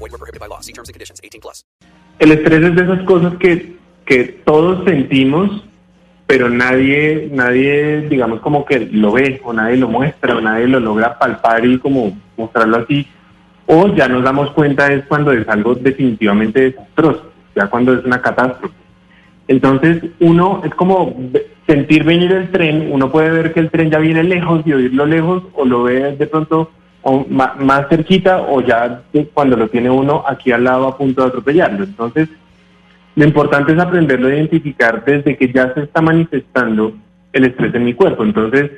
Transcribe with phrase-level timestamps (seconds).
[0.00, 0.60] Void were prohibited by law.
[0.60, 1.20] See terms and conditions.
[1.22, 1.64] 18 plus.
[2.18, 5.64] El estrés es de esas cosas que, que todos sentimos,
[6.26, 10.80] pero nadie, nadie, digamos, como que lo ve, o nadie lo muestra, o nadie lo
[10.80, 13.06] logra palpar y como mostrarlo así.
[13.66, 18.20] O ya nos damos cuenta es cuando es algo definitivamente desastroso, ya cuando es una
[18.20, 18.74] catástrofe.
[19.48, 21.14] Entonces, uno es como
[21.66, 25.06] sentir venir el tren, uno puede ver que el tren ya viene lejos y oírlo
[25.06, 26.70] lejos, o lo ve de pronto
[27.02, 31.22] o ma- más cerquita, o ya cuando lo tiene uno aquí al lado a punto
[31.22, 31.84] de atropellarlo.
[31.84, 32.28] Entonces,
[33.16, 36.92] lo importante es aprenderlo a identificar desde que ya se está manifestando
[37.32, 38.22] el estrés en mi cuerpo.
[38.22, 38.70] Entonces,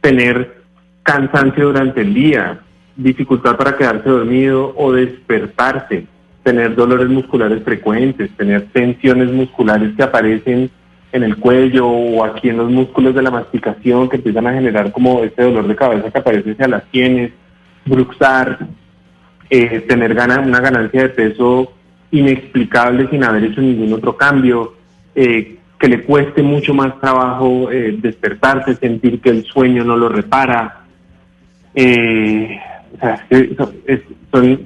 [0.00, 0.62] tener
[1.02, 2.60] cansancio durante el día,
[2.96, 6.06] dificultad para quedarse dormido o despertarse,
[6.42, 10.70] tener dolores musculares frecuentes, tener tensiones musculares que aparecen
[11.12, 14.92] en el cuello o aquí en los músculos de la masticación que empiezan a generar
[14.92, 17.32] como este dolor de cabeza que aparece hacia las sienes,
[17.84, 18.66] bruxar,
[19.50, 21.72] eh, tener una ganancia de peso
[22.10, 24.74] inexplicable sin haber hecho ningún otro cambio,
[25.14, 30.08] eh, que le cueste mucho más trabajo eh, despertarse, sentir que el sueño no lo
[30.08, 30.84] repara.
[31.74, 32.58] Eh,
[32.94, 33.26] o sea,
[34.30, 34.60] son,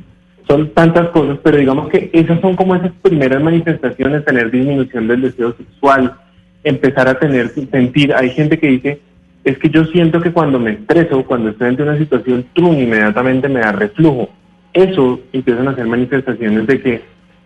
[0.47, 5.23] son tantas cosas, pero digamos que esas son como esas primeras manifestaciones, tener disminución del
[5.23, 6.15] deseo sexual,
[6.63, 9.01] empezar a tener, sentir, hay gente que dice,
[9.49, 13.49] es que yo siento que cuando me estreso, cuando estoy ante una situación, trum, inmediatamente
[13.49, 14.29] me da reflujo.
[14.75, 17.03] Eso empiezan a ser manifestaciones de que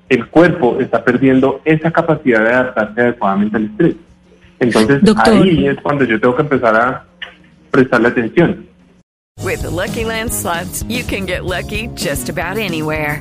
[0.09, 3.95] el cuerpo está perdiendo esa capacidad de adaptarse adecuadamente al estrés.
[4.59, 5.33] Entonces Doctor.
[5.33, 7.05] ahí es cuando yo tengo que empezar a
[7.71, 8.67] prestarle atención.
[9.45, 13.21] With the Lucky Land slots, you can get lucky just about anywhere.